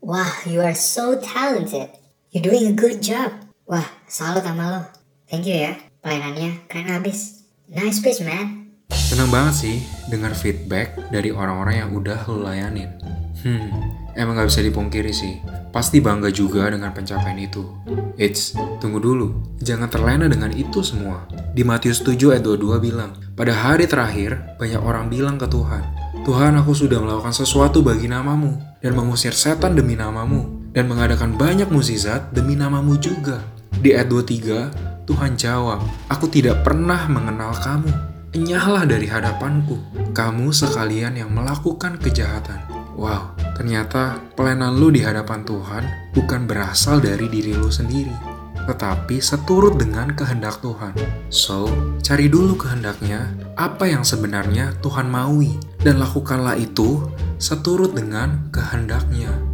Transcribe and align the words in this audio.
Wah, 0.00 0.32
you 0.48 0.64
are 0.64 0.72
so 0.72 1.20
talented. 1.20 1.92
You're 2.32 2.40
doing 2.40 2.72
a 2.72 2.72
good 2.72 3.04
job. 3.04 3.36
Wah, 3.68 3.84
salut 4.08 4.40
sama 4.40 4.64
lo. 4.72 4.80
Thank 5.28 5.44
you 5.44 5.60
ya. 5.60 5.76
Pelayanannya 6.00 6.64
keren 6.72 6.88
abis. 6.88 7.44
Nice 7.68 8.00
pitch, 8.00 8.24
man. 8.24 8.72
Seneng 8.88 9.28
banget 9.28 9.60
sih 9.60 9.76
dengar 10.08 10.32
feedback 10.32 10.96
dari 11.12 11.28
orang-orang 11.28 11.84
yang 11.84 11.90
udah 11.92 12.16
lo 12.32 12.48
layanin. 12.48 12.96
Hmm, 13.44 13.68
emang 14.16 14.40
gak 14.40 14.48
bisa 14.48 14.64
dipungkiri 14.64 15.12
sih. 15.12 15.36
Pasti 15.68 16.00
bangga 16.00 16.32
juga 16.32 16.72
dengan 16.72 16.96
pencapaian 16.96 17.36
itu. 17.36 17.60
Eits, 18.16 18.56
tunggu 18.80 19.04
dulu. 19.04 19.60
Jangan 19.60 19.92
terlena 19.92 20.32
dengan 20.32 20.48
itu 20.56 20.80
semua. 20.80 21.28
Di 21.52 21.60
Matius 21.60 22.00
7 22.00 22.16
ayat 22.32 22.44
22 22.48 22.80
bilang, 22.80 23.12
Pada 23.36 23.52
hari 23.52 23.84
terakhir, 23.84 24.56
banyak 24.56 24.80
orang 24.80 25.12
bilang 25.12 25.36
ke 25.36 25.44
Tuhan, 25.44 25.99
Tuhan 26.20 26.52
aku 26.60 26.76
sudah 26.76 27.00
melakukan 27.00 27.32
sesuatu 27.32 27.80
bagi 27.80 28.04
namamu, 28.04 28.60
dan 28.84 28.92
mengusir 28.92 29.32
setan 29.32 29.72
demi 29.72 29.96
namamu, 29.96 30.68
dan 30.76 30.84
mengadakan 30.84 31.32
banyak 31.32 31.72
mukjizat 31.72 32.36
demi 32.36 32.60
namamu 32.60 33.00
juga. 33.00 33.40
Di 33.80 33.96
ayat 33.96 34.12
23, 34.12 35.08
Tuhan 35.08 35.40
jawab, 35.40 35.80
Aku 36.12 36.28
tidak 36.28 36.60
pernah 36.60 37.08
mengenal 37.08 37.56
kamu. 37.56 37.88
Enyahlah 38.36 38.84
dari 38.84 39.08
hadapanku, 39.08 39.80
kamu 40.12 40.52
sekalian 40.52 41.16
yang 41.16 41.32
melakukan 41.32 41.96
kejahatan. 41.96 42.68
Wow, 43.00 43.32
ternyata 43.56 44.20
pelayanan 44.36 44.76
lu 44.76 44.92
di 44.92 45.00
hadapan 45.00 45.40
Tuhan 45.48 46.12
bukan 46.12 46.44
berasal 46.44 47.00
dari 47.00 47.32
diri 47.32 47.56
lu 47.56 47.72
sendiri, 47.72 48.12
tetapi 48.64 49.20
seturut 49.20 49.76
dengan 49.80 50.12
kehendak 50.12 50.60
Tuhan. 50.60 50.92
So, 51.32 51.68
cari 52.04 52.28
dulu 52.28 52.56
kehendaknya, 52.56 53.32
apa 53.56 53.88
yang 53.88 54.04
sebenarnya 54.04 54.76
Tuhan 54.84 55.08
maui, 55.08 55.56
dan 55.80 56.00
lakukanlah 56.00 56.56
itu 56.60 57.08
seturut 57.40 57.96
dengan 57.96 58.50
kehendaknya. 58.52 59.49